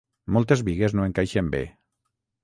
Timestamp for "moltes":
0.35-0.63